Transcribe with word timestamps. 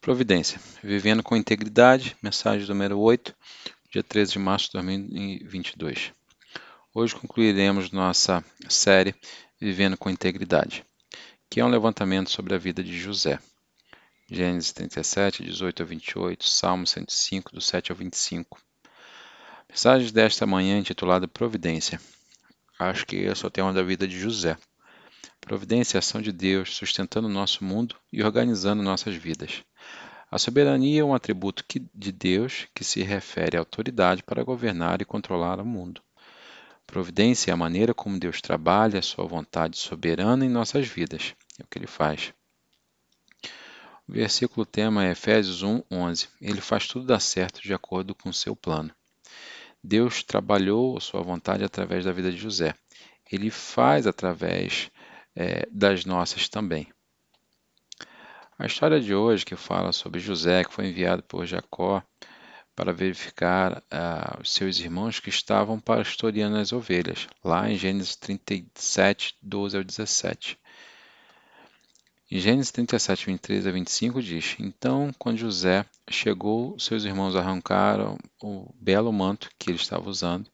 Providência. 0.00 0.58
Vivendo 0.82 1.22
com 1.22 1.36
integridade, 1.36 2.16
mensagem 2.22 2.66
número 2.66 2.98
8, 2.98 3.36
dia 3.92 4.02
13 4.02 4.32
de 4.32 4.38
março 4.38 4.66
de 4.68 4.72
2022. 4.72 6.14
Hoje 6.94 7.14
concluiremos 7.14 7.90
nossa 7.90 8.42
série 8.66 9.14
Vivendo 9.60 9.98
com 9.98 10.08
Integridade, 10.08 10.86
que 11.50 11.60
é 11.60 11.64
um 11.64 11.68
levantamento 11.68 12.30
sobre 12.30 12.54
a 12.54 12.58
vida 12.58 12.82
de 12.82 12.98
José. 12.98 13.38
Gênesis 14.26 14.72
37, 14.72 15.44
18 15.44 15.82
a 15.82 15.84
28, 15.84 16.48
Salmo 16.48 16.86
105, 16.86 17.52
do 17.52 17.60
7 17.60 17.92
ao 17.92 17.98
25. 17.98 18.58
Mensagem 19.68 20.10
desta 20.10 20.46
manhã 20.46 20.78
intitulada 20.78 21.28
Providência. 21.28 22.00
Acho 22.78 23.04
que 23.04 23.16
esse 23.16 23.44
é 23.44 23.46
o 23.46 23.50
tema 23.50 23.70
da 23.70 23.82
vida 23.82 24.08
de 24.08 24.18
José. 24.18 24.56
Providência 25.40 25.96
é 25.96 25.98
a 25.98 26.00
ação 26.00 26.20
de 26.20 26.32
Deus 26.32 26.74
sustentando 26.74 27.26
o 27.26 27.30
nosso 27.30 27.64
mundo 27.64 27.96
e 28.12 28.22
organizando 28.22 28.82
nossas 28.82 29.14
vidas. 29.14 29.62
A 30.30 30.38
soberania 30.38 31.00
é 31.00 31.04
um 31.04 31.14
atributo 31.14 31.64
de 31.92 32.12
Deus 32.12 32.68
que 32.74 32.84
se 32.84 33.02
refere 33.02 33.56
à 33.56 33.60
autoridade 33.60 34.22
para 34.22 34.44
governar 34.44 35.02
e 35.02 35.04
controlar 35.04 35.58
o 35.58 35.66
mundo. 35.66 36.00
Providência 36.86 37.50
é 37.50 37.54
a 37.54 37.56
maneira 37.56 37.92
como 37.94 38.18
Deus 38.18 38.40
trabalha 38.40 38.98
a 38.98 39.02
sua 39.02 39.24
vontade 39.24 39.76
soberana 39.76 40.44
em 40.44 40.48
nossas 40.48 40.86
vidas. 40.86 41.34
É 41.58 41.62
o 41.62 41.66
que 41.66 41.78
ele 41.78 41.86
faz. 41.86 42.32
O 44.08 44.12
versículo 44.12 44.66
tema 44.66 45.04
é 45.04 45.12
Efésios 45.12 45.62
1, 45.62 45.82
11. 45.90 46.28
Ele 46.40 46.60
faz 46.60 46.86
tudo 46.86 47.06
dar 47.06 47.20
certo 47.20 47.62
de 47.62 47.72
acordo 47.72 48.14
com 48.14 48.28
o 48.28 48.34
seu 48.34 48.54
plano. 48.54 48.92
Deus 49.82 50.22
trabalhou 50.22 50.96
a 50.96 51.00
sua 51.00 51.22
vontade 51.22 51.64
através 51.64 52.04
da 52.04 52.12
vida 52.12 52.30
de 52.30 52.36
José. 52.36 52.74
Ele 53.30 53.50
faz 53.50 54.06
através 54.06 54.90
é, 55.34 55.66
das 55.70 56.04
nossas 56.04 56.48
também. 56.48 56.88
A 58.58 58.66
história 58.66 59.00
de 59.00 59.14
hoje, 59.14 59.44
que 59.44 59.56
fala 59.56 59.90
sobre 59.90 60.20
José, 60.20 60.64
que 60.64 60.72
foi 60.72 60.88
enviado 60.88 61.22
por 61.22 61.46
Jacó 61.46 62.02
para 62.76 62.92
verificar 62.92 63.82
ah, 63.90 64.38
os 64.40 64.52
seus 64.52 64.78
irmãos 64.78 65.18
que 65.18 65.28
estavam 65.28 65.80
pastoreando 65.80 66.56
as 66.56 66.72
ovelhas, 66.72 67.26
lá 67.44 67.70
em 67.70 67.76
Gênesis 67.76 68.16
37, 68.16 69.36
12 69.42 69.76
ao 69.76 69.84
17. 69.84 70.58
Em 72.30 72.38
Gênesis 72.38 72.70
37, 72.70 73.26
23 73.26 73.66
a 73.66 73.70
25 73.70 74.22
diz: 74.22 74.56
Então, 74.58 75.10
quando 75.18 75.38
José 75.38 75.84
chegou, 76.08 76.78
seus 76.78 77.04
irmãos 77.04 77.34
arrancaram 77.34 78.16
o 78.42 78.72
belo 78.74 79.12
manto 79.12 79.50
que 79.58 79.70
ele 79.70 79.78
estava 79.78 80.08
usando. 80.08 80.50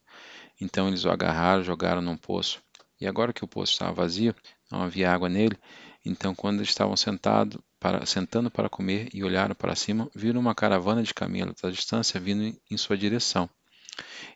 Então 0.61 0.89
eles 0.89 1.05
o 1.05 1.11
agarraram, 1.11 1.63
jogaram 1.63 2.01
num 2.01 2.17
poço. 2.17 2.63
E 3.01 3.07
agora 3.07 3.33
que 3.33 3.45
o 3.45 3.49
poço 3.49 3.73
estava 3.73 3.93
vazio, 3.93 4.35
não 4.71 4.83
havia 4.83 5.13
água 5.13 5.29
nele, 5.29 5.57
então 6.05 6.35
quando 6.35 6.59
eles 6.59 6.69
estavam 6.69 6.97
sentados 6.97 7.59
para, 7.79 8.05
sentando 8.07 8.51
para 8.51 8.69
comer 8.69 9.09
e 9.13 9.23
olharam 9.23 9.55
para 9.55 9.75
cima, 9.75 10.11
viram 10.15 10.41
uma 10.41 10.55
caravana 10.55 11.03
de 11.03 11.15
camelos 11.15 11.63
à 11.65 11.71
distância 11.71 12.21
vindo 12.21 12.57
em 12.71 12.77
sua 12.77 12.97
direção. 12.97 13.49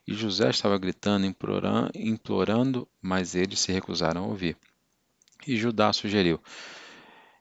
E 0.06 0.14
José 0.14 0.48
estava 0.50 0.78
gritando, 0.78 1.26
implorando, 1.26 1.90
implorando, 1.94 2.88
mas 3.00 3.34
eles 3.34 3.60
se 3.60 3.72
recusaram 3.72 4.24
a 4.24 4.26
ouvir. 4.26 4.56
E 5.46 5.56
Judá 5.56 5.92
sugeriu, 5.92 6.40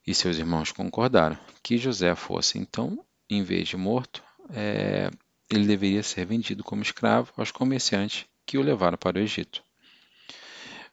e 0.05 0.13
seus 0.13 0.37
irmãos 0.37 0.71
concordaram, 0.71 1.37
que 1.61 1.77
José 1.77 2.15
fosse 2.15 2.57
então, 2.57 3.03
em 3.29 3.43
vez 3.43 3.67
de 3.67 3.77
morto, 3.77 4.23
é, 4.51 5.09
ele 5.49 5.67
deveria 5.67 6.03
ser 6.03 6.25
vendido 6.25 6.63
como 6.63 6.81
escravo 6.81 7.31
aos 7.37 7.51
comerciantes 7.51 8.25
que 8.45 8.57
o 8.57 8.61
levaram 8.61 8.97
para 8.97 9.17
o 9.17 9.21
Egito. 9.21 9.63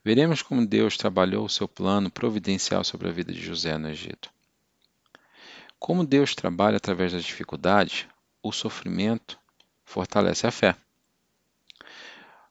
Veremos 0.07 0.41
como 0.41 0.65
Deus 0.65 0.95
trabalhou 0.95 1.43
o 1.43 1.49
seu 1.49 1.67
plano 1.67 2.09
providencial 2.09 2.81
sobre 2.81 3.09
a 3.09 3.11
vida 3.11 3.33
de 3.33 3.41
José 3.41 3.77
no 3.77 3.89
Egito. 3.89 4.29
Como 5.77 6.07
Deus 6.07 6.33
trabalha 6.33 6.77
através 6.77 7.11
das 7.11 7.25
dificuldades, 7.25 8.05
o 8.41 8.53
sofrimento 8.53 9.37
fortalece 9.83 10.47
a 10.47 10.51
fé. 10.51 10.77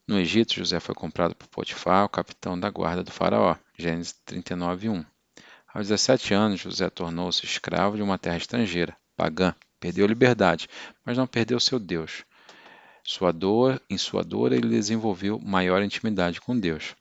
No 0.07 0.19
Egito, 0.19 0.53
José 0.53 0.79
foi 0.81 0.95
comprado 0.95 1.35
por 1.35 1.49
Potifar, 1.49 2.05
o 2.05 2.11
capitão 2.11 2.61
da 2.61 2.69
guarda 2.69 3.03
do 3.03 3.11
faraó. 3.11 3.57
Gênesis 3.79 4.13
39, 4.27 4.91
1. 4.91 5.05
Aos 5.73 5.89
17 5.89 6.35
anos, 6.35 6.61
José 6.61 6.91
tornou-se 6.91 7.47
escravo 7.47 7.97
de 7.97 8.03
uma 8.03 8.19
terra 8.19 8.37
estrangeira, 8.37 8.95
pagã. 9.17 9.55
Perdeu 9.81 10.05
a 10.05 10.09
liberdade, 10.09 10.69
mas 11.03 11.17
não 11.17 11.27
perdeu 11.27 11.59
seu 11.59 11.79
Deus. 11.79 12.23
Sua 13.03 13.33
dor, 13.33 13.81
em 13.89 13.97
sua 13.97 14.23
dor, 14.23 14.53
ele 14.53 14.69
desenvolveu 14.69 15.39
maior 15.39 15.83
intimidade 15.83 16.39
com 16.39 16.55
Deus. 16.61 16.95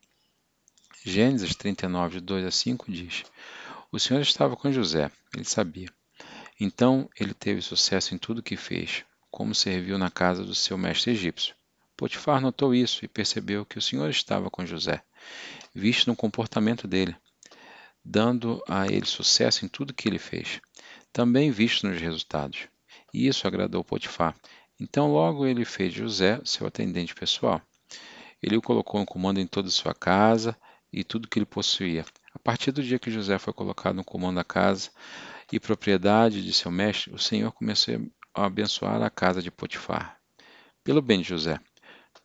Gênesis 1.08 1.54
39, 1.54 2.20
2 2.20 2.46
a 2.48 2.50
5 2.50 2.92
diz: 2.92 3.26
O 3.92 4.00
Senhor 4.00 4.22
estava 4.22 4.56
com 4.56 4.72
José, 4.72 5.12
ele 5.36 5.46
sabia. 5.46 5.88
Então 6.60 7.08
ele 7.16 7.32
teve 7.32 7.62
sucesso 7.62 8.16
em 8.16 8.18
tudo 8.18 8.42
que 8.42 8.58
fez, 8.58 9.06
como 9.30 9.54
serviu 9.54 10.00
na 10.00 10.10
casa 10.10 10.44
do 10.44 10.56
seu 10.56 10.80
mestre 10.80 11.12
egípcio. 11.12 11.54
Potifar 11.96 12.42
notou 12.42 12.74
isso 12.74 13.06
e 13.06 13.08
percebeu 13.08 13.64
que 13.64 13.78
o 13.78 13.82
Senhor 13.84 14.10
estava 14.10 14.50
com 14.50 14.66
José, 14.66 15.04
visto 15.76 16.08
no 16.08 16.16
comportamento 16.16 16.88
dele, 16.88 17.16
dando 18.04 18.60
a 18.68 18.88
ele 18.88 19.06
sucesso 19.06 19.64
em 19.64 19.68
tudo 19.68 19.94
que 19.94 20.10
ele 20.10 20.18
fez, 20.18 20.60
também 21.14 21.52
visto 21.52 21.88
nos 21.88 22.02
resultados. 22.02 22.62
E 23.14 23.28
isso 23.28 23.48
agradou 23.48 23.84
Potifar. 23.84 24.36
Então 24.80 25.14
logo 25.14 25.46
ele 25.46 25.66
fez 25.66 25.94
José 25.94 26.42
seu 26.44 26.66
atendente 26.66 27.14
pessoal. 27.14 27.62
Ele 28.42 28.58
o 28.58 28.62
colocou 28.62 29.00
no 29.00 29.06
comando 29.06 29.40
em 29.40 29.46
toda 29.46 29.68
a 29.68 29.72
sua 29.72 29.94
casa 29.94 30.58
e 30.96 31.04
tudo 31.04 31.28
que 31.28 31.38
ele 31.38 31.46
possuía. 31.46 32.06
A 32.34 32.40
partir 32.40 32.72
do 32.72 32.82
dia 32.82 32.98
que 32.98 33.12
José 33.12 33.38
foi 33.38 33.52
colocado 33.52 33.98
no 33.98 34.04
comando 34.04 34.38
da 34.38 34.44
casa, 34.44 34.90
e 35.52 35.60
propriedade 35.60 36.44
de 36.44 36.54
seu 36.54 36.72
mestre, 36.72 37.14
o 37.14 37.20
Senhor 37.20 37.52
começou 37.52 37.96
a 38.34 38.46
abençoar 38.46 39.02
a 39.02 39.10
casa 39.10 39.42
de 39.42 39.52
Potifar. 39.52 40.18
Pelo 40.84 41.02
bem 41.02 41.22
de 41.22 41.30
José, 41.30 41.60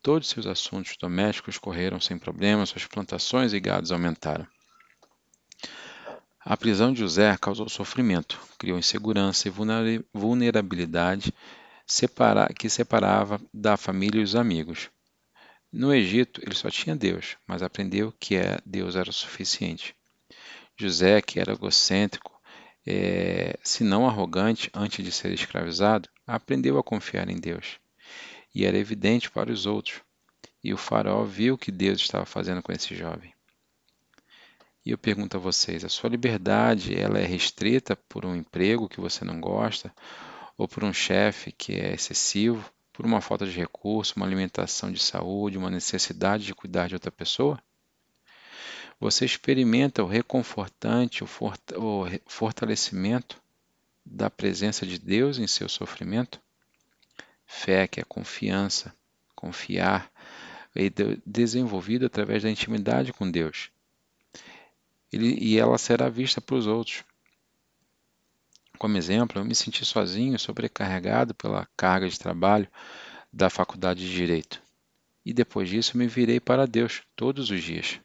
todos 0.00 0.28
seus 0.28 0.46
assuntos 0.46 0.96
domésticos 0.98 1.58
correram 1.58 2.00
sem 2.00 2.18
problemas, 2.18 2.70
suas 2.70 2.86
plantações 2.86 3.52
e 3.52 3.60
gados 3.60 3.92
aumentaram. 3.92 4.46
A 6.42 6.56
prisão 6.56 6.92
de 6.92 7.00
José 7.00 7.36
causou 7.36 7.68
sofrimento, 7.68 8.40
criou 8.58 8.78
insegurança 8.78 9.48
e 9.48 9.52
vulnerabilidade 10.14 11.34
que 12.56 12.70
separava 12.70 13.40
da 13.52 13.76
família 13.76 14.20
e 14.20 14.24
os 14.24 14.34
amigos. 14.34 14.90
No 15.72 15.94
Egito, 15.94 16.40
ele 16.44 16.54
só 16.54 16.68
tinha 16.68 16.96
Deus, 16.96 17.36
mas 17.46 17.62
aprendeu 17.62 18.12
que 18.18 18.34
é, 18.34 18.58
Deus 18.66 18.96
era 18.96 19.08
o 19.08 19.12
suficiente. 19.12 19.94
José, 20.76 21.22
que 21.22 21.38
era 21.38 21.52
egocêntrico, 21.52 22.40
é, 22.84 23.56
se 23.62 23.84
não 23.84 24.06
arrogante 24.06 24.70
antes 24.74 25.04
de 25.04 25.12
ser 25.12 25.32
escravizado, 25.32 26.08
aprendeu 26.26 26.78
a 26.78 26.82
confiar 26.82 27.28
em 27.28 27.38
Deus. 27.38 27.78
E 28.52 28.64
era 28.64 28.78
evidente 28.78 29.30
para 29.30 29.52
os 29.52 29.64
outros. 29.64 30.00
E 30.62 30.74
o 30.74 30.76
faraó 30.76 31.24
viu 31.24 31.54
o 31.54 31.58
que 31.58 31.70
Deus 31.70 32.00
estava 32.00 32.26
fazendo 32.26 32.62
com 32.62 32.72
esse 32.72 32.94
jovem. 32.96 33.32
E 34.84 34.90
eu 34.90 34.98
pergunto 34.98 35.36
a 35.36 35.40
vocês, 35.40 35.84
a 35.84 35.88
sua 35.88 36.10
liberdade 36.10 36.98
ela 36.98 37.18
é 37.18 37.24
restrita 37.24 37.94
por 38.08 38.24
um 38.24 38.34
emprego 38.34 38.88
que 38.88 39.00
você 39.00 39.24
não 39.24 39.40
gosta, 39.40 39.94
ou 40.56 40.66
por 40.66 40.82
um 40.82 40.92
chefe 40.92 41.52
que 41.52 41.74
é 41.74 41.94
excessivo, 41.94 42.72
por 43.00 43.06
uma 43.06 43.22
falta 43.22 43.46
de 43.46 43.56
recurso, 43.56 44.12
uma 44.14 44.26
alimentação 44.26 44.92
de 44.92 45.02
saúde, 45.02 45.56
uma 45.56 45.70
necessidade 45.70 46.44
de 46.44 46.54
cuidar 46.54 46.86
de 46.86 46.94
outra 46.94 47.10
pessoa? 47.10 47.58
Você 49.00 49.24
experimenta 49.24 50.04
o 50.04 50.06
reconfortante, 50.06 51.24
o 51.24 51.26
fortalecimento 52.26 53.40
da 54.04 54.28
presença 54.28 54.84
de 54.84 54.98
Deus 54.98 55.38
em 55.38 55.46
seu 55.46 55.66
sofrimento? 55.66 56.42
Fé, 57.46 57.88
que 57.88 58.00
é 58.00 58.04
confiança, 58.04 58.94
confiar, 59.34 60.12
é 60.76 60.90
desenvolvida 61.24 62.04
através 62.04 62.42
da 62.42 62.50
intimidade 62.50 63.14
com 63.14 63.30
Deus. 63.30 63.70
Ele, 65.10 65.38
e 65.40 65.58
ela 65.58 65.78
será 65.78 66.10
vista 66.10 66.38
para 66.38 66.56
os 66.56 66.66
outros. 66.66 67.02
Como 68.80 68.96
exemplo, 68.96 69.38
eu 69.38 69.44
me 69.44 69.54
senti 69.54 69.84
sozinho, 69.84 70.38
sobrecarregado 70.38 71.34
pela 71.34 71.68
carga 71.76 72.08
de 72.08 72.18
trabalho 72.18 72.66
da 73.30 73.50
faculdade 73.50 74.00
de 74.00 74.10
Direito. 74.10 74.62
E 75.22 75.34
depois 75.34 75.68
disso 75.68 75.98
me 75.98 76.06
virei 76.06 76.40
para 76.40 76.66
Deus 76.66 77.02
todos 77.14 77.50
os 77.50 77.62
dias. 77.62 78.00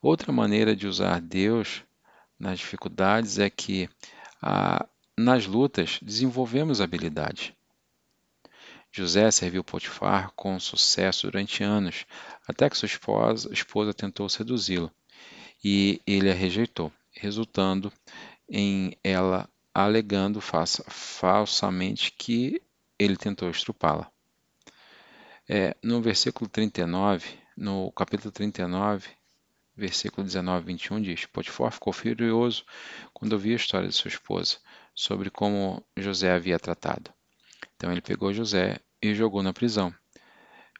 Outra 0.00 0.32
maneira 0.32 0.74
de 0.74 0.86
usar 0.86 1.20
Deus 1.20 1.82
nas 2.38 2.58
dificuldades 2.58 3.38
é 3.38 3.50
que 3.50 3.86
ah, 4.40 4.88
nas 5.14 5.44
lutas 5.44 6.00
desenvolvemos 6.00 6.80
habilidade. 6.80 7.54
José 8.90 9.30
serviu 9.30 9.62
Potifar 9.62 10.32
com 10.34 10.58
sucesso 10.58 11.26
durante 11.26 11.62
anos, 11.62 12.06
até 12.48 12.70
que 12.70 12.78
sua 12.78 12.86
esposa, 12.86 13.52
esposa 13.52 13.92
tentou 13.92 14.26
seduzi-lo 14.26 14.90
e 15.62 16.00
ele 16.06 16.30
a 16.30 16.34
rejeitou, 16.34 16.90
resultando 17.12 17.92
em 18.48 18.96
ela 19.04 19.48
alegando 19.74 20.40
falsamente 20.40 22.12
que 22.12 22.62
ele 22.98 23.16
tentou 23.16 23.50
estrupá-la. 23.50 24.10
É, 25.48 25.76
no 25.82 26.02
versículo 26.02 26.48
39, 26.48 27.26
no 27.56 27.92
capítulo 27.92 28.32
39, 28.32 29.08
versículo 29.76 30.26
19 30.26 30.62
e 30.62 30.66
21 30.66 31.00
diz: 31.00 31.26
Potifar 31.26 31.70
ficou 31.70 31.92
furioso 31.92 32.64
quando 33.14 33.34
ouviu 33.34 33.52
a 33.52 33.56
história 33.56 33.88
de 33.88 33.94
sua 33.94 34.08
esposa, 34.08 34.58
sobre 34.94 35.30
como 35.30 35.82
José 35.96 36.32
havia 36.32 36.58
tratado. 36.58 37.12
Então 37.76 37.92
ele 37.92 38.00
pegou 38.00 38.34
José 38.34 38.80
e 39.00 39.14
jogou 39.14 39.42
na 39.42 39.52
prisão, 39.52 39.94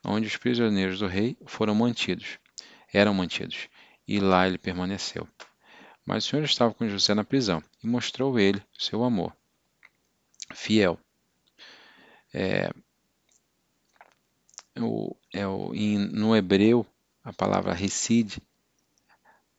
onde 0.05 0.27
os 0.27 0.37
prisioneiros 0.37 0.99
do 0.99 1.07
rei 1.07 1.39
foram 1.47 1.75
mantidos, 1.75 2.39
eram 2.93 3.15
mantidos, 3.15 3.69
e 4.07 4.19
lá 4.19 4.47
ele 4.49 4.59
permaneceu. 4.59 5.29
Mas 6.09 6.25
o 6.25 6.29
Senhor 6.31 6.43
estava 6.43 6.73
com 6.73 6.89
José 6.89 7.13
na 7.13 7.23
prisão 7.23 7.63
e 7.85 7.87
mostrou 7.87 8.39
ele 8.39 8.63
seu 8.79 9.05
amor 9.05 9.31
fiel. 10.55 10.99
É, 12.33 12.71
o, 14.81 15.15
é 15.35 15.47
o, 15.47 15.75
em, 15.75 15.99
no 15.99 16.35
hebreu, 16.35 16.87
a 17.23 17.31
palavra 17.31 17.75
reside 17.75 18.41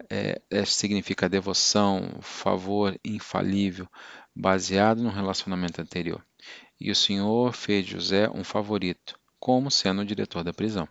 é, 0.09 0.41
é, 0.49 0.65
significa 0.65 1.29
devoção, 1.29 2.17
favor 2.19 2.99
infalível, 3.05 3.87
baseado 4.35 5.03
no 5.03 5.11
relacionamento 5.11 5.79
anterior. 5.79 6.25
E 6.79 6.89
o 6.89 6.95
Senhor 6.95 7.53
fez 7.53 7.85
José 7.85 8.27
um 8.27 8.43
favorito, 8.43 9.19
como 9.39 9.69
sendo 9.69 10.01
o 10.01 10.05
diretor 10.05 10.43
da 10.43 10.51
prisão. 10.51 10.89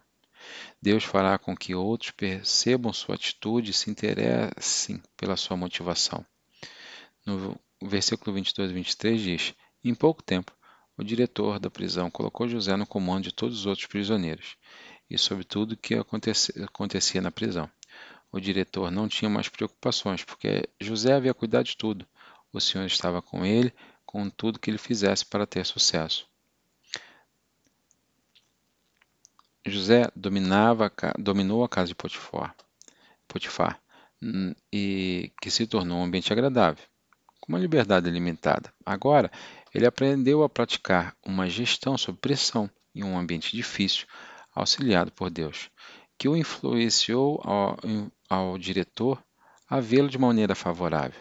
Deus 0.81 1.03
fará 1.03 1.37
com 1.39 1.57
que 1.57 1.75
outros 1.75 2.13
percebam 2.13 2.93
sua 2.93 3.17
atitude 3.17 3.71
e 3.73 3.75
se 3.75 3.91
interessem 3.91 5.03
pela 5.17 5.37
sua 5.37 5.57
motivação. 5.57 6.25
No 7.27 7.59
versículo 7.83 8.35
22 8.35 8.71
e 8.71 8.75
23 8.75 9.21
diz: 9.21 9.55
Em 9.83 9.95
pouco 9.95 10.23
tempo, 10.23 10.53
o 10.97 11.03
diretor 11.03 11.59
da 11.59 11.71
prisão 11.71 12.11
colocou 12.11 12.49
José 12.49 12.77
no 12.77 12.87
comando 12.87 13.25
de 13.25 13.33
todos 13.33 13.59
os 13.59 13.67
outros 13.67 13.87
prisioneiros 13.87 14.57
e 15.11 15.19
sobre 15.19 15.45
tudo 15.45 15.73
o 15.73 15.77
que 15.77 15.95
acontecia 15.95 17.21
na 17.21 17.31
prisão. 17.31 17.71
O 18.31 18.39
diretor 18.39 18.91
não 18.91 19.09
tinha 19.09 19.29
mais 19.29 19.49
preocupações, 19.49 20.23
porque 20.23 20.69
José 20.81 21.15
havia 21.15 21.33
cuidado 21.33 21.65
de 21.65 21.77
tudo. 21.77 22.07
O 22.53 22.61
Senhor 22.61 22.85
estava 22.85 23.23
com 23.23 23.45
ele, 23.45 23.73
com 24.05 24.29
tudo 24.29 24.59
que 24.59 24.71
ele 24.71 24.79
fizesse 24.79 25.25
para 25.25 25.47
ter 25.47 25.65
sucesso. 25.65 26.29
José 29.69 30.11
dominava, 30.15 30.93
dominou 31.19 31.65
a 31.65 31.69
casa 31.69 31.89
de 31.89 31.95
Potifar, 31.95 32.55
Potifar 33.27 33.81
hum, 34.23 34.55
e 34.73 35.33
que 35.41 35.51
se 35.51 35.67
tornou 35.67 35.99
um 35.99 36.05
ambiente 36.05 36.33
agradável, 36.33 36.85
com 37.41 37.53
uma 37.53 37.59
liberdade 37.59 38.11
limitada. 38.11 38.73
Agora, 38.85 39.31
ele 39.75 39.87
aprendeu 39.87 40.43
a 40.43 40.49
praticar 40.49 41.17
uma 41.25 41.49
gestão 41.49 41.97
sob 41.97 42.19
pressão 42.19 42.71
em 42.95 43.05
um 43.05 43.19
ambiente 43.19 43.57
difícil, 43.57 44.07
auxiliado 44.55 45.13
por 45.13 45.31
Deus, 45.31 45.71
que 46.17 46.29
o 46.29 46.37
influenciou 46.37 47.41
ao, 47.45 47.77
ao 48.29 48.59
diretor 48.59 49.23
a 49.69 49.81
vê-lo 49.81 50.09
de 50.09 50.19
maneira 50.19 50.55
favorável. 50.55 51.21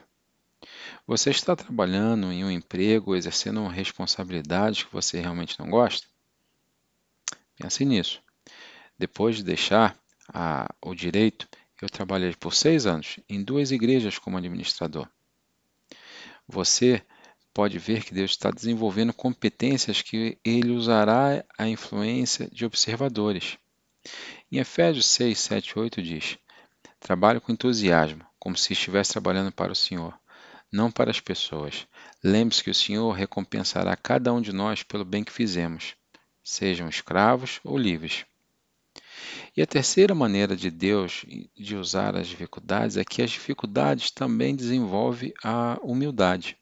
Você 1.06 1.30
está 1.30 1.56
trabalhando 1.56 2.32
em 2.32 2.44
um 2.44 2.52
emprego, 2.52 3.16
exercendo 3.16 3.62
uma 3.62 3.72
responsabilidade 3.72 4.86
que 4.86 4.94
você 4.94 5.20
realmente 5.20 5.60
não 5.60 5.70
gosta? 5.70 6.08
Pense 7.56 7.86
nisso. 7.86 8.22
Depois 8.98 9.38
de 9.38 9.44
deixar 9.44 9.98
a, 10.34 10.74
o 10.82 10.96
direito, 10.96 11.48
eu 11.82 11.90
trabalhei 11.90 12.34
por 12.34 12.54
seis 12.54 12.86
anos 12.86 13.20
em 13.30 13.44
duas 13.44 13.72
igrejas 13.72 14.18
como 14.18 14.38
administrador. 14.38 15.08
Você 16.48 17.04
pode 17.54 17.78
ver 17.78 18.04
que 18.04 18.14
Deus 18.14 18.32
está 18.32 18.52
desenvolvendo 18.52 19.14
competências 19.14 20.02
que 20.02 20.38
ele 20.44 20.72
usará 20.72 21.44
a 21.58 21.68
influência 21.68 22.50
de 22.52 22.66
observadores. 22.66 23.58
Em 24.52 24.58
Efésios 24.60 25.06
6, 25.08 25.40
7 25.40 25.70
e 25.70 25.80
8 25.80 26.02
diz: 26.02 26.38
Trabalhe 27.00 27.40
com 27.40 27.52
entusiasmo, 27.52 28.26
como 28.40 28.58
se 28.58 28.74
estivesse 28.74 29.12
trabalhando 29.12 29.52
para 29.52 29.72
o 29.72 29.76
Senhor, 29.76 30.18
não 30.72 30.92
para 30.92 31.12
as 31.12 31.20
pessoas. 31.20 31.88
Lembre-se 32.24 32.64
que 32.64 32.70
o 32.70 32.76
Senhor 32.76 33.12
recompensará 33.12 33.96
cada 33.96 34.34
um 34.34 34.42
de 34.42 34.54
nós 34.54 34.84
pelo 34.84 35.04
bem 35.06 35.24
que 35.24 35.32
fizemos, 35.32 35.96
sejam 36.44 36.88
escravos 36.88 37.60
ou 37.64 37.78
livres. 37.78 38.26
E 39.56 39.62
a 39.62 39.68
terceira 39.68 40.14
maneira 40.14 40.56
de 40.56 40.70
Deus 40.70 41.26
de 41.56 41.76
usar 41.76 42.16
as 42.16 42.28
dificuldades 42.28 42.98
é 42.98 43.04
que 43.04 43.22
as 43.22 43.32
dificuldades 43.32 44.12
também 44.12 44.56
desenvolvem 44.56 45.34
a 45.44 45.80
humildade. 45.82 46.58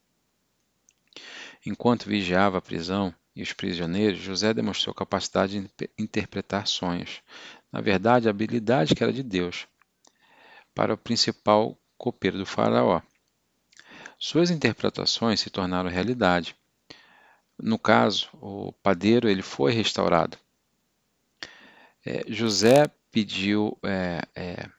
Enquanto 1.66 2.08
vigiava 2.08 2.58
a 2.58 2.62
prisão 2.62 3.14
e 3.36 3.42
os 3.42 3.52
prisioneiros, 3.52 4.20
José 4.20 4.54
demonstrou 4.54 4.94
capacidade 4.94 5.60
de 5.60 5.90
interpretar 5.98 6.68
sonhos. 6.68 7.22
Na 7.72 7.82
verdade, 7.82 8.28
a 8.28 8.32
habilidade 8.32 8.96
que 8.96 9.04
era 9.04 9.12
de 9.12 9.24
Deus 9.24 9.68
para 10.74 10.94
o 10.94 10.98
principal 10.98 11.78
copeiro 11.98 12.38
do 12.38 12.46
faraó. 12.46 13.02
Suas 14.18 14.50
interpretações 14.52 15.40
se 15.40 15.50
tornaram 15.50 15.90
realidade. 15.90 16.56
No 17.58 17.80
caso, 17.80 18.30
o 18.34 18.72
padeiro 18.72 19.30
ele 19.30 19.42
foi 19.42 19.72
restaurado 19.72 20.38
é, 22.06 22.24
José 22.28 22.90
pediu 23.12 23.78
é, 23.84 24.22
é, 24.36 24.70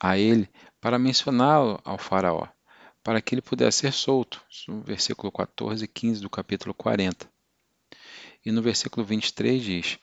a 0.00 0.18
ele 0.18 0.48
para 0.80 0.98
mencioná-lo 0.98 1.80
ao 1.84 1.96
faraó, 1.96 2.48
para 3.02 3.20
que 3.20 3.34
ele 3.34 3.42
pudesse 3.42 3.80
ser 3.80 3.92
solto, 3.92 4.42
no 4.66 4.82
versículo 4.82 5.30
14 5.30 5.84
e 5.84 5.88
15 5.88 6.20
do 6.20 6.30
capítulo 6.30 6.74
40. 6.74 7.28
E 8.44 8.50
no 8.50 8.60
versículo 8.60 9.06
23 9.06 9.62
diz, 9.62 9.98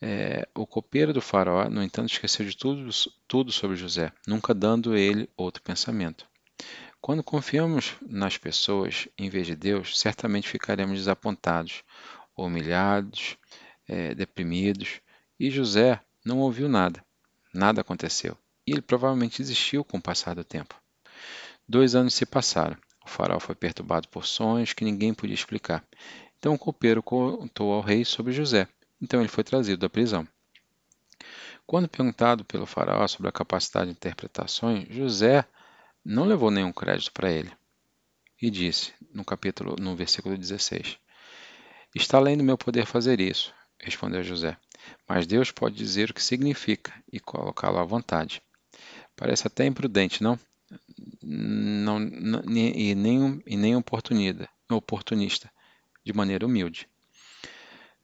é, 0.00 0.48
o 0.54 0.66
copeiro 0.66 1.12
do 1.12 1.22
faraó, 1.22 1.68
no 1.70 1.82
entanto, 1.82 2.12
esqueceu 2.12 2.44
de 2.44 2.56
tudo, 2.56 2.90
tudo 3.28 3.52
sobre 3.52 3.76
José, 3.76 4.12
nunca 4.26 4.52
dando 4.52 4.96
ele 4.96 5.30
outro 5.36 5.62
pensamento. 5.62 6.26
Quando 7.00 7.22
confiamos 7.22 7.94
nas 8.02 8.36
pessoas 8.36 9.08
em 9.16 9.30
vez 9.30 9.46
de 9.46 9.56
Deus, 9.56 9.98
certamente 9.98 10.48
ficaremos 10.48 10.98
desapontados, 10.98 11.82
humilhados, 12.36 13.36
é, 13.88 14.14
deprimidos, 14.14 15.00
e 15.42 15.50
José 15.50 16.00
não 16.24 16.38
ouviu 16.38 16.68
nada. 16.68 17.04
Nada 17.52 17.80
aconteceu. 17.80 18.38
E 18.64 18.70
ele 18.70 18.80
provavelmente 18.80 19.42
desistiu 19.42 19.82
com 19.82 19.98
o 19.98 20.00
passar 20.00 20.36
do 20.36 20.44
tempo. 20.44 20.80
Dois 21.68 21.96
anos 21.96 22.14
se 22.14 22.24
passaram. 22.24 22.76
O 23.04 23.08
faraó 23.08 23.40
foi 23.40 23.56
perturbado 23.56 24.06
por 24.06 24.24
sonhos 24.24 24.72
que 24.72 24.84
ninguém 24.84 25.12
podia 25.12 25.34
explicar. 25.34 25.84
Então 26.38 26.54
o 26.54 26.58
copeiro 26.58 27.02
contou 27.02 27.72
ao 27.72 27.80
rei 27.80 28.04
sobre 28.04 28.32
José. 28.32 28.68
Então 29.00 29.18
ele 29.18 29.28
foi 29.28 29.42
trazido 29.42 29.78
da 29.78 29.90
prisão. 29.90 30.28
Quando 31.66 31.88
perguntado 31.88 32.44
pelo 32.44 32.64
faraó 32.64 33.08
sobre 33.08 33.28
a 33.28 33.32
capacidade 33.32 33.86
de 33.86 33.96
interpretações, 33.96 34.86
José 34.94 35.44
não 36.04 36.24
levou 36.24 36.52
nenhum 36.52 36.72
crédito 36.72 37.10
para 37.10 37.32
ele. 37.32 37.50
E 38.40 38.48
disse, 38.48 38.92
no 39.12 39.24
capítulo, 39.24 39.74
no 39.76 39.96
versículo 39.96 40.38
16: 40.38 40.98
Está 41.96 42.18
além 42.18 42.36
do 42.36 42.44
meu 42.44 42.56
poder 42.56 42.86
fazer 42.86 43.20
isso, 43.20 43.52
respondeu 43.80 44.22
José 44.22 44.56
mas 45.08 45.26
Deus 45.26 45.50
pode 45.50 45.76
dizer 45.76 46.10
o 46.10 46.14
que 46.14 46.22
significa 46.22 46.92
e 47.12 47.20
colocá-lo 47.20 47.78
à 47.78 47.84
vontade. 47.84 48.42
Parece 49.16 49.46
até 49.46 49.66
imprudente, 49.66 50.22
não? 50.22 50.38
não, 51.22 51.98
não 51.98 52.42
e 52.46 52.94
nem, 52.94 53.42
e 53.46 53.56
nem 53.56 53.76
oportunista, 53.76 55.50
de 56.04 56.12
maneira 56.12 56.46
humilde. 56.46 56.88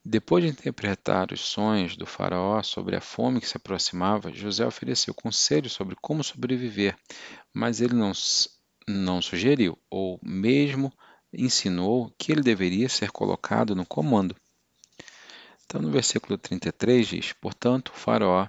Depois 0.04 0.42
de 0.42 0.50
interpretar 0.50 1.32
os 1.32 1.40
sonhos 1.40 1.96
do 1.96 2.06
faraó 2.06 2.62
sobre 2.62 2.96
a 2.96 3.00
fome 3.00 3.40
que 3.40 3.48
se 3.48 3.56
aproximava, 3.56 4.32
José 4.32 4.64
ofereceu 4.64 5.12
conselhos 5.12 5.72
sobre 5.72 5.96
como 6.00 6.24
sobreviver, 6.24 6.96
mas 7.52 7.80
ele 7.80 7.94
não, 7.94 8.12
não 8.86 9.20
sugeriu, 9.20 9.78
ou 9.90 10.18
mesmo 10.22 10.92
ensinou 11.32 12.10
que 12.16 12.32
ele 12.32 12.40
deveria 12.40 12.88
ser 12.88 13.10
colocado 13.10 13.74
no 13.74 13.84
comando. 13.84 14.34
Então, 15.68 15.82
no 15.82 15.90
versículo 15.90 16.38
33 16.38 17.06
diz: 17.06 17.32
Portanto, 17.34 17.90
o 17.90 17.92
Faraó 17.92 18.48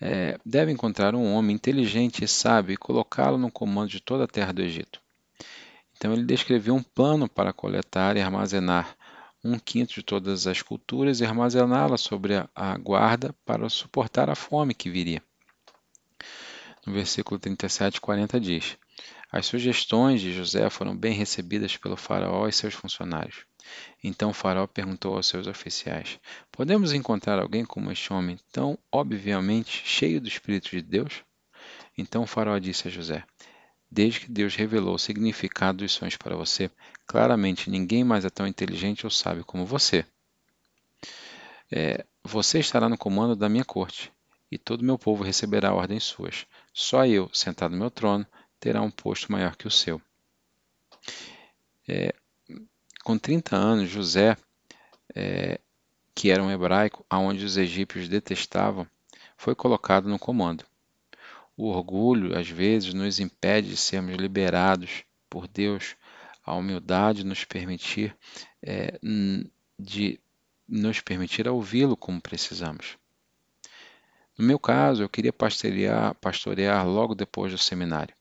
é, 0.00 0.38
deve 0.46 0.70
encontrar 0.70 1.12
um 1.16 1.32
homem 1.32 1.56
inteligente 1.56 2.22
e 2.22 2.28
sábio 2.28 2.72
e 2.72 2.76
colocá-lo 2.76 3.36
no 3.36 3.50
comando 3.50 3.90
de 3.90 4.00
toda 4.00 4.24
a 4.24 4.28
terra 4.28 4.52
do 4.52 4.62
Egito. 4.62 5.02
Então, 5.96 6.12
ele 6.12 6.22
descreveu 6.22 6.72
um 6.76 6.82
plano 6.84 7.28
para 7.28 7.52
coletar 7.52 8.16
e 8.16 8.20
armazenar 8.20 8.96
um 9.42 9.58
quinto 9.58 9.94
de 9.94 10.04
todas 10.04 10.46
as 10.46 10.62
culturas 10.62 11.20
e 11.20 11.24
armazená-las 11.24 12.02
sobre 12.02 12.34
a, 12.54 12.78
guarda 12.78 13.34
para 13.44 13.68
suportar 13.68 14.30
a 14.30 14.36
fome 14.36 14.72
que 14.72 14.88
viria. 14.88 15.20
No 16.86 16.92
versículo 16.92 17.40
37 17.40 17.96
e 17.96 18.00
40 18.00 18.38
diz: 18.38 18.76
As 19.36 19.44
sugestões 19.44 20.22
de 20.22 20.32
José 20.32 20.70
foram 20.70 20.96
bem 20.96 21.12
recebidas 21.12 21.76
pelo 21.76 21.94
Faraó 21.94 22.48
e 22.48 22.52
seus 22.52 22.72
funcionários. 22.72 23.44
Então 24.02 24.30
o 24.30 24.32
faraó 24.32 24.66
perguntou 24.66 25.14
aos 25.14 25.26
seus 25.26 25.46
oficiais: 25.46 26.18
Podemos 26.50 26.94
encontrar 26.94 27.38
alguém 27.38 27.62
como 27.62 27.92
este 27.92 28.14
homem, 28.14 28.38
tão 28.50 28.78
obviamente 28.90 29.82
cheio 29.84 30.22
do 30.22 30.26
Espírito 30.26 30.70
de 30.70 30.80
Deus? 30.80 31.22
Então 31.98 32.22
o 32.22 32.26
faraó 32.26 32.58
disse 32.58 32.88
a 32.88 32.90
José: 32.90 33.24
Desde 33.90 34.20
que 34.20 34.32
Deus 34.32 34.54
revelou 34.54 34.94
o 34.94 34.98
significado 34.98 35.84
dos 35.84 35.92
sonhos 35.92 36.16
para 36.16 36.34
você, 36.34 36.70
claramente 37.06 37.68
ninguém 37.68 38.02
mais 38.02 38.24
é 38.24 38.30
tão 38.30 38.46
inteligente 38.46 39.04
ou 39.04 39.10
sábio 39.10 39.44
como 39.44 39.66
você. 39.66 40.06
É, 41.70 42.06
você 42.24 42.58
estará 42.58 42.88
no 42.88 42.96
comando 42.96 43.36
da 43.36 43.50
minha 43.50 43.66
corte, 43.66 44.10
e 44.50 44.56
todo 44.56 44.82
meu 44.82 44.98
povo 44.98 45.22
receberá 45.22 45.74
ordens 45.74 46.04
suas. 46.04 46.46
Só 46.72 47.04
eu, 47.04 47.28
sentado 47.34 47.72
no 47.72 47.78
meu 47.78 47.90
trono, 47.90 48.26
terá 48.58 48.82
um 48.82 48.90
posto 48.90 49.30
maior 49.30 49.56
que 49.56 49.66
o 49.66 49.70
seu. 49.70 50.00
É, 51.88 52.14
com 53.04 53.16
30 53.16 53.56
anos, 53.56 53.88
José, 53.88 54.36
é, 55.14 55.60
que 56.14 56.30
era 56.30 56.42
um 56.42 56.50
hebraico, 56.50 57.04
aonde 57.08 57.44
os 57.44 57.56
egípcios 57.56 58.08
detestavam, 58.08 58.86
foi 59.36 59.54
colocado 59.54 60.08
no 60.08 60.18
comando. 60.18 60.64
O 61.56 61.68
orgulho, 61.68 62.36
às 62.38 62.48
vezes, 62.48 62.92
nos 62.92 63.20
impede 63.20 63.68
de 63.68 63.76
sermos 63.76 64.16
liberados 64.16 65.04
por 65.30 65.46
Deus. 65.46 65.96
A 66.44 66.54
humildade 66.54 67.24
nos 67.24 67.44
permitir 67.44 68.16
é, 68.62 68.98
de 69.78 70.20
nos 70.68 71.00
permitir 71.00 71.48
ouvi-lo 71.48 71.96
como 71.96 72.20
precisamos. 72.20 72.98
No 74.36 74.44
meu 74.44 74.58
caso, 74.58 75.02
eu 75.02 75.08
queria 75.08 75.32
pastorear, 75.32 76.14
pastorear 76.16 76.86
logo 76.86 77.14
depois 77.14 77.52
do 77.52 77.58
seminário, 77.58 78.14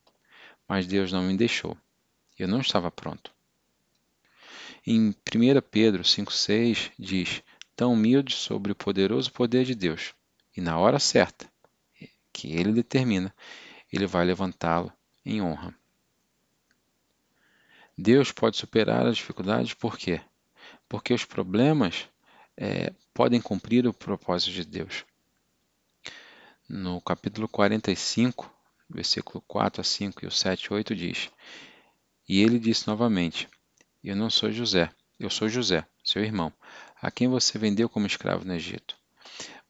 mas 0.68 0.88
Deus 0.88 1.12
não 1.12 1.24
me 1.24 1.36
deixou. 1.38 1.78
Eu 2.38 2.48
não 2.48 2.60
estava 2.60 2.92
pronto. 2.92 3.32
Em 4.86 5.10
1 5.10 5.16
Pedro 5.72 6.04
5,6 6.04 6.92
diz: 6.98 7.42
Tão 7.76 7.94
humilde 7.94 8.36
sobre 8.36 8.72
o 8.72 8.76
poderoso 8.76 9.32
poder 9.32 9.66
de 9.66 9.74
Deus, 9.74 10.14
e 10.56 10.62
na 10.62 10.78
hora 10.78 11.00
certa, 11.00 11.50
que 12.32 12.52
ele 12.52 12.72
determina, 12.72 13.34
ele 13.92 14.06
vai 14.06 14.26
levantá-lo 14.26 14.92
em 15.26 15.42
honra. 15.42 15.74
Deus 17.98 18.32
pode 18.32 18.58
superar 18.58 19.08
as 19.08 19.18
dificuldades 19.18 19.74
por 19.74 19.98
quê? 19.98 20.22
Porque 20.88 21.14
os 21.14 21.24
problemas 21.24 22.08
é, 22.58 22.94
podem 23.14 23.42
cumprir 23.42 23.88
o 23.88 23.94
propósito 23.94 24.52
de 24.52 24.66
Deus. 24.66 25.06
No 26.68 27.00
capítulo 27.00 27.48
45, 27.48 28.52
versículo 28.90 29.44
4 29.48 29.82
a 29.82 29.84
5 29.84 30.24
e 30.24 30.28
o 30.28 30.32
7 30.32 30.66
e 30.66 30.74
8 30.74 30.96
diz: 30.96 31.30
E 32.28 32.42
ele 32.42 32.60
disse 32.60 32.88
novamente: 32.88 33.48
Eu 34.04 34.16
não 34.16 34.30
sou 34.30 34.52
José, 34.52 34.92
eu 35.20 35.30
sou 35.30 35.48
José, 35.48 35.86
seu 36.04 36.24
irmão, 36.24 36.52
a 37.02 37.10
quem 37.10 37.28
você 37.28 37.58
vendeu 37.58 37.90
como 37.90 38.08
escravo 38.08 38.46
no 38.46 38.54
Egito. 38.54 38.96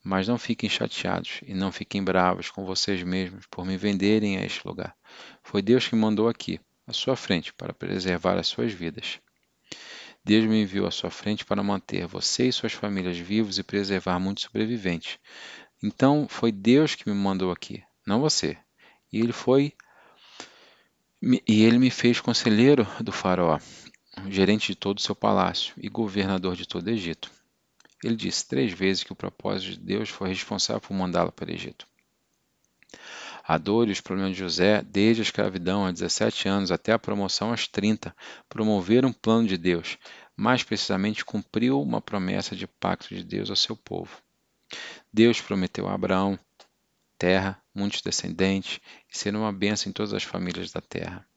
Mas 0.03 0.27
não 0.27 0.37
fiquem 0.37 0.69
chateados 0.69 1.39
e 1.43 1.53
não 1.53 1.71
fiquem 1.71 2.03
bravos 2.03 2.51
com 2.51 2.63
vocês 2.65 3.01
mesmos 3.01 3.45
por 3.47 3.65
me 3.65 3.75
venderem 3.75 4.37
a 4.37 4.45
este 4.45 4.67
lugar. 4.67 4.95
Foi 5.41 5.61
Deus 5.61 5.87
que 5.87 5.95
mandou 5.95 6.27
aqui, 6.29 6.59
à 6.85 6.93
sua 6.93 7.15
frente, 7.15 7.53
para 7.53 7.73
preservar 7.73 8.37
as 8.37 8.47
suas 8.47 8.71
vidas. 8.71 9.19
Deus 10.23 10.45
me 10.45 10.61
enviou 10.61 10.87
à 10.87 10.91
sua 10.91 11.11
frente 11.11 11.45
para 11.45 11.61
manter 11.61 12.07
você 12.07 12.47
e 12.47 12.51
suas 12.51 12.73
famílias 12.73 13.17
vivos 13.17 13.59
e 13.59 13.63
preservar 13.63 14.19
muitos 14.19 14.43
sobreviventes. 14.43 15.19
Então 15.83 16.27
foi 16.27 16.51
Deus 16.51 16.95
que 16.95 17.07
me 17.07 17.15
mandou 17.15 17.51
aqui, 17.51 17.83
não 18.05 18.19
você. 18.19 18.57
E 19.15 19.19
ele 19.21 19.31
foi 19.31 19.71
e 21.47 21.63
ele 21.63 21.79
me 21.79 21.89
fez 21.89 22.19
conselheiro 22.19 22.85
do 22.99 23.13
faraó, 23.13 23.57
gerente 24.27 24.73
de 24.73 24.75
todo 24.75 24.97
o 24.97 25.01
seu 25.01 25.15
palácio 25.15 25.73
e 25.77 25.87
governador 25.87 26.53
de 26.53 26.67
todo 26.67 26.87
o 26.87 26.89
Egito. 26.89 27.31
Ele 28.03 28.17
disse 28.17 28.45
três 28.45 28.73
vezes 28.73 29.05
que 29.05 29.13
o 29.13 29.15
propósito 29.15 29.71
de 29.71 29.79
Deus 29.79 30.09
foi 30.09 30.27
responsável 30.27 30.81
por 30.81 30.93
mandá-lo 30.93 31.31
para 31.31 31.49
o 31.49 31.53
Egito. 31.53 31.87
A 33.41 33.57
dor 33.57 33.87
e 33.87 33.93
os 33.93 34.01
problemas 34.01 34.33
de 34.33 34.39
José, 34.39 34.81
desde 34.81 35.21
a 35.21 35.23
escravidão 35.23 35.85
a 35.85 35.93
17 35.93 36.49
anos 36.49 36.69
até 36.69 36.91
a 36.91 36.99
promoção 36.99 37.51
aos 37.51 37.69
30, 37.69 38.13
promoveram 38.49 39.07
um 39.09 39.13
plano 39.13 39.47
de 39.47 39.57
Deus, 39.57 39.97
mais 40.35 40.61
precisamente 40.61 41.23
cumpriu 41.23 41.81
uma 41.81 42.01
promessa 42.01 42.53
de 42.53 42.67
pacto 42.67 43.15
de 43.15 43.23
Deus 43.23 43.49
ao 43.49 43.55
seu 43.55 43.77
povo. 43.77 44.21
Deus 45.13 45.39
prometeu 45.39 45.87
a 45.87 45.93
Abraão 45.93 46.37
terra, 47.17 47.63
muitos 47.75 48.01
descendentes 48.01 48.79
e 49.11 49.17
ser 49.17 49.35
uma 49.35 49.51
bênção 49.51 49.89
em 49.89 49.93
todas 49.93 50.13
as 50.13 50.23
famílias 50.23 50.71
da 50.71 50.81
terra. 50.81 51.27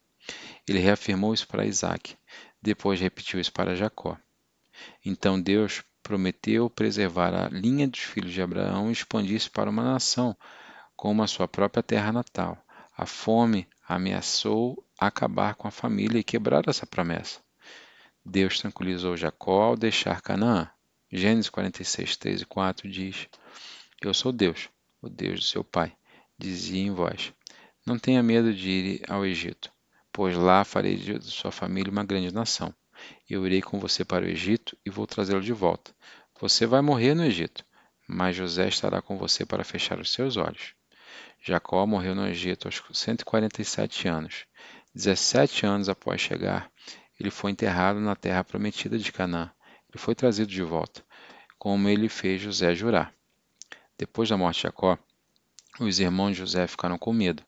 Ele 0.67 0.79
reafirmou 0.79 1.35
isso 1.35 1.49
para 1.49 1.67
Isaac, 1.67 2.17
depois 2.63 3.01
repetiu 3.01 3.41
isso 3.41 3.53
para 3.53 3.75
Jacó. 3.75 4.17
Então 5.05 5.41
Deus 5.41 5.83
prometeu 6.03 6.71
preservar 6.71 7.35
a 7.35 7.49
linha 7.49 7.89
dos 7.89 8.01
filhos 8.01 8.33
de 8.33 8.41
Abraão 8.41 8.89
e 8.89 8.93
expandir-se 8.93 9.51
para 9.51 9.69
uma 9.69 9.83
nação, 9.83 10.37
como 10.97 11.23
a 11.23 11.27
sua 11.27 11.49
própria 11.49 11.83
terra 11.83 12.13
natal. 12.13 12.57
A 12.97 13.07
fome 13.07 13.69
ameaçou 13.87 14.85
acabar 14.99 15.55
com 15.55 15.69
a 15.69 15.71
família 15.71 16.19
e 16.19 16.25
quebrar 16.25 16.67
essa 16.67 16.87
promessa. 16.87 17.41
Deus 18.25 18.59
tranquilizou 18.59 19.17
Jacó 19.17 19.63
ao 19.63 19.77
deixar 19.77 20.21
Canaã. 20.21 20.69
Gênesis 21.11 21.49
46, 21.49 22.17
3 22.17 22.43
e 22.43 22.45
4 22.45 22.91
diz: 22.91 23.29
Eu 24.03 24.13
sou 24.13 24.33
Deus, 24.33 24.69
o 25.01 25.09
Deus 25.09 25.41
do 25.41 25.47
seu 25.47 25.65
pai. 25.65 25.97
Dizia 26.41 26.81
em 26.81 26.93
voz: 26.93 27.33
Não 27.85 27.99
tenha 27.99 28.23
medo 28.23 28.55
de 28.55 28.71
ir 28.71 29.03
ao 29.09 29.27
Egito, 29.27 29.73
pois 30.13 30.37
lá 30.37 30.65
farei 30.65 30.95
de 30.95 31.21
sua 31.23 31.51
família 31.51 31.91
uma 31.91 32.05
grande 32.05 32.33
nação. 32.33 32.73
Eu 33.29 33.45
irei 33.45 33.61
com 33.61 33.81
você 33.81 34.05
para 34.05 34.25
o 34.25 34.29
Egito 34.29 34.79
e 34.87 34.91
vou 34.91 35.05
trazê-lo 35.05 35.41
de 35.41 35.53
volta. 35.53 35.93
Você 36.41 36.65
vai 36.65 36.81
morrer 36.81 37.15
no 37.15 37.25
Egito, 37.25 37.65
mas 38.07 38.37
José 38.37 38.69
estará 38.69 39.03
com 39.03 39.19
você 39.19 39.45
para 39.45 39.65
fechar 39.65 39.99
os 39.99 40.13
seus 40.13 40.37
olhos. 40.37 40.75
Jacó 41.43 41.85
morreu 41.85 42.15
no 42.15 42.27
Egito 42.29 42.69
aos 42.69 42.81
147 42.93 44.07
anos. 44.07 44.47
17 44.95 45.67
anos 45.67 45.89
após 45.89 46.21
chegar, 46.21 46.71
ele 47.19 47.31
foi 47.31 47.51
enterrado 47.51 47.99
na 47.99 48.15
terra 48.15 48.45
prometida 48.45 48.97
de 48.97 49.11
Canaã. 49.11 49.51
Ele 49.91 49.99
foi 49.99 50.15
trazido 50.15 50.51
de 50.51 50.63
volta, 50.63 51.05
como 51.59 51.89
ele 51.89 52.09
fez 52.09 52.41
José 52.41 52.77
jurar. 52.77 53.13
Depois 53.99 54.29
da 54.29 54.37
morte 54.37 54.59
de 54.59 54.63
Jacó, 54.63 54.97
os 55.81 56.01
irmãos 56.01 56.33
de 56.33 56.39
José 56.39 56.67
ficaram 56.67 56.99
com 56.99 57.13
medo. 57.13 57.43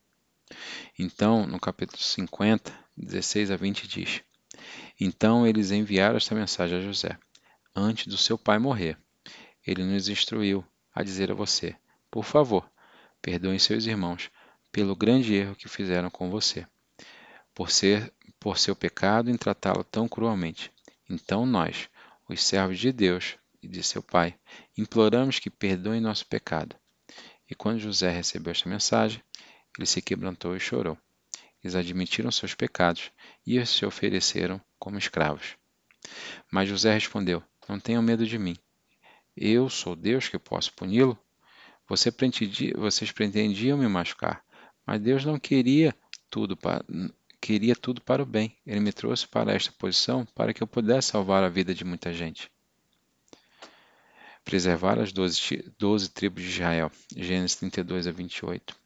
Então, 0.99 1.47
no 1.47 1.61
capítulo 1.61 1.99
50, 1.99 2.73
16 2.97 3.51
a 3.51 3.57
20 3.57 3.89
diz: 3.89 4.23
Então 5.01 5.47
eles 5.47 5.71
enviaram 5.71 6.17
esta 6.17 6.35
mensagem 6.35 6.79
a 6.79 6.83
José: 6.83 7.19
antes 7.75 8.07
do 8.07 8.17
seu 8.17 8.37
pai 8.37 8.59
morrer. 8.59 8.99
Ele 9.67 9.85
nos 9.85 10.09
instruiu 10.09 10.65
a 10.95 11.03
dizer 11.03 11.31
a 11.31 11.35
você: 11.35 11.77
Por 12.11 12.25
favor, 12.25 12.69
perdoem 13.23 13.59
seus 13.59 13.87
irmãos 13.87 14.31
pelo 14.73 14.97
grande 14.97 15.35
erro 15.35 15.55
que 15.55 15.69
fizeram 15.69 16.11
com 16.11 16.31
você, 16.31 16.67
por 17.55 17.71
ser 17.71 18.13
por 18.39 18.59
seu 18.59 18.75
pecado 18.75 19.31
em 19.31 19.37
tratá-lo 19.37 19.85
tão 19.85 20.09
cruelmente. 20.09 20.73
Então 21.09 21.45
nós, 21.45 21.89
os 22.29 22.43
servos 22.43 22.79
de 22.79 22.91
Deus 22.91 23.37
e 23.63 23.69
de 23.69 23.83
seu 23.83 24.03
pai, 24.03 24.35
imploramos 24.79 25.39
que 25.39 25.51
perdoem 25.51 26.01
nosso 26.01 26.27
pecado. 26.27 26.75
E 27.51 27.55
quando 27.55 27.81
José 27.81 28.09
recebeu 28.11 28.53
esta 28.53 28.69
mensagem, 28.69 29.21
ele 29.77 29.87
se 29.87 30.01
quebrantou 30.01 30.57
e 30.57 30.61
chorou. 30.61 30.97
Eles 31.63 31.75
admitiram 31.75 32.31
seus 32.31 32.55
pecados 32.55 33.11
e 33.47 33.65
se 33.67 33.85
ofereceram 33.85 34.61
como 34.79 34.97
escravos. 34.97 35.57
Mas 36.51 36.69
José 36.69 36.95
respondeu: 36.95 37.43
não 37.69 37.79
tenham 37.79 38.03
medo 38.03 38.27
de 38.27 38.39
mim. 38.39 38.57
Eu 39.37 39.69
sou 39.69 39.95
Deus 39.95 40.29
que 40.29 40.39
posso 40.39 40.73
puni-lo? 40.73 41.19
Vocês 41.89 43.13
pretendiam 43.13 43.79
me 43.79 43.89
machucar, 43.89 44.45
mas 44.87 45.01
Deus 45.01 45.25
não 45.25 45.39
queria 45.39 45.95
tudo 46.31 46.57
para, 46.57 46.85
queria 47.41 47.75
tudo 47.75 48.01
para 48.01 48.23
o 48.23 48.27
bem. 48.27 48.57
Ele 48.67 48.81
me 48.81 48.93
trouxe 48.93 49.27
para 49.27 49.53
esta 49.53 49.73
posição 49.73 50.25
para 50.35 50.55
que 50.55 50.63
eu 50.63 50.67
pudesse 50.67 51.09
salvar 51.09 51.43
a 51.43 51.49
vida 51.49 51.75
de 51.75 51.85
muita 51.85 52.13
gente. 52.13 52.51
Preservar 54.45 54.99
as 54.99 55.13
doze, 55.13 55.73
doze 55.79 56.09
tribos 56.09 56.43
de 56.43 56.51
Israel. 56.51 56.91
Gênesis 57.17 57.57
32 57.57 58.07
a 58.07 58.13
28. 58.13 58.77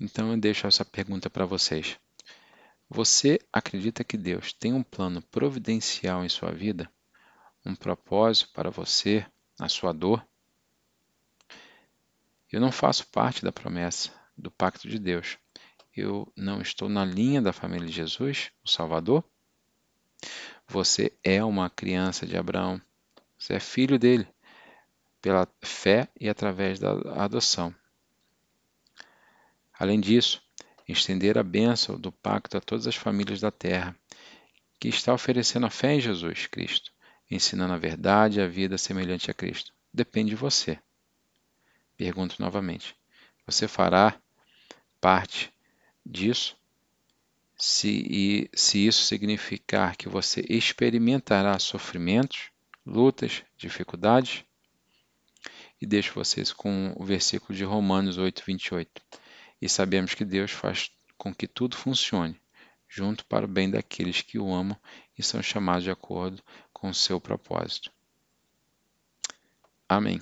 Então 0.00 0.30
eu 0.30 0.38
deixo 0.38 0.66
essa 0.66 0.84
pergunta 0.84 1.28
para 1.28 1.44
vocês. 1.44 1.98
Você 2.88 3.38
acredita 3.52 4.04
que 4.04 4.16
Deus 4.16 4.52
tem 4.52 4.72
um 4.72 4.82
plano 4.82 5.20
providencial 5.20 6.24
em 6.24 6.28
sua 6.28 6.52
vida? 6.52 6.90
Um 7.66 7.74
propósito 7.74 8.50
para 8.52 8.70
você, 8.70 9.26
na 9.58 9.68
sua 9.68 9.92
dor? 9.92 10.26
Eu 12.50 12.60
não 12.60 12.72
faço 12.72 13.06
parte 13.08 13.44
da 13.44 13.52
promessa, 13.52 14.10
do 14.36 14.50
pacto 14.50 14.88
de 14.88 14.98
Deus. 14.98 15.36
Eu 15.94 16.32
não 16.34 16.62
estou 16.62 16.88
na 16.88 17.04
linha 17.04 17.42
da 17.42 17.52
família 17.52 17.86
de 17.86 17.92
Jesus, 17.92 18.50
o 18.64 18.70
Salvador? 18.70 19.22
Você 20.66 21.12
é 21.22 21.44
uma 21.44 21.68
criança 21.68 22.26
de 22.26 22.36
Abraão. 22.36 22.80
Você 23.38 23.54
é 23.54 23.60
filho 23.60 23.98
dele, 23.98 24.26
pela 25.22 25.48
fé 25.62 26.08
e 26.20 26.28
através 26.28 26.78
da 26.78 26.90
adoção. 27.22 27.74
Além 29.78 30.00
disso, 30.00 30.42
estender 30.88 31.38
a 31.38 31.42
bênção 31.42 31.98
do 31.98 32.10
pacto 32.10 32.56
a 32.56 32.60
todas 32.60 32.86
as 32.86 32.96
famílias 32.96 33.40
da 33.40 33.50
terra, 33.50 33.96
que 34.80 34.88
está 34.88 35.12
oferecendo 35.12 35.66
a 35.66 35.70
fé 35.70 35.94
em 35.94 36.00
Jesus 36.00 36.46
Cristo, 36.46 36.92
ensinando 37.30 37.74
a 37.74 37.78
verdade 37.78 38.38
e 38.38 38.42
a 38.42 38.48
vida 38.48 38.76
semelhante 38.76 39.30
a 39.30 39.34
Cristo. 39.34 39.72
Depende 39.92 40.30
de 40.30 40.36
você. 40.36 40.78
Pergunto 41.96 42.36
novamente: 42.40 42.96
você 43.46 43.68
fará 43.68 44.18
parte 45.00 45.52
disso? 46.04 46.56
Se, 47.56 47.88
e, 47.88 48.50
se 48.54 48.86
isso 48.86 49.02
significar 49.02 49.96
que 49.96 50.08
você 50.08 50.44
experimentará 50.48 51.58
sofrimentos, 51.58 52.50
lutas, 52.88 53.44
dificuldades? 53.56 54.44
e 55.80 55.86
deixo 55.86 56.14
vocês 56.14 56.52
com 56.52 56.92
o 56.96 57.04
versículo 57.04 57.56
de 57.56 57.64
Romanos 57.64 58.18
8, 58.18 58.42
28. 58.46 59.02
E 59.60 59.68
sabemos 59.68 60.14
que 60.14 60.24
Deus 60.24 60.50
faz 60.50 60.90
com 61.16 61.34
que 61.34 61.46
tudo 61.46 61.76
funcione 61.76 62.40
junto 62.88 63.24
para 63.26 63.44
o 63.44 63.48
bem 63.48 63.70
daqueles 63.70 64.22
que 64.22 64.38
o 64.38 64.52
amam 64.52 64.78
e 65.16 65.22
são 65.22 65.42
chamados 65.42 65.84
de 65.84 65.90
acordo 65.90 66.42
com 66.72 66.88
o 66.88 66.94
seu 66.94 67.20
propósito. 67.20 67.92
Amém. 69.88 70.20